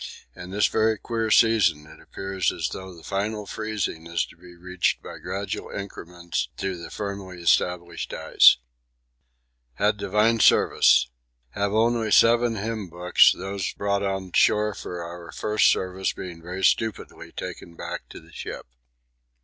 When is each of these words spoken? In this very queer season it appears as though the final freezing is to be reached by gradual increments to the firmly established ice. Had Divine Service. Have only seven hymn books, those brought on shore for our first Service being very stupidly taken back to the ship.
In 0.35 0.49
this 0.49 0.65
very 0.65 0.97
queer 0.97 1.29
season 1.29 1.85
it 1.85 2.01
appears 2.01 2.51
as 2.51 2.69
though 2.69 2.91
the 2.97 3.03
final 3.03 3.45
freezing 3.45 4.07
is 4.07 4.25
to 4.25 4.35
be 4.35 4.55
reached 4.55 4.99
by 5.03 5.19
gradual 5.19 5.69
increments 5.69 6.49
to 6.57 6.75
the 6.75 6.89
firmly 6.89 7.39
established 7.39 8.11
ice. 8.11 8.57
Had 9.75 9.97
Divine 9.97 10.39
Service. 10.39 11.11
Have 11.51 11.73
only 11.73 12.09
seven 12.11 12.55
hymn 12.55 12.89
books, 12.89 13.31
those 13.31 13.73
brought 13.75 14.01
on 14.01 14.31
shore 14.31 14.73
for 14.73 15.03
our 15.03 15.31
first 15.31 15.69
Service 15.71 16.13
being 16.13 16.41
very 16.41 16.63
stupidly 16.63 17.31
taken 17.31 17.75
back 17.75 18.09
to 18.09 18.19
the 18.19 18.33
ship. 18.33 18.65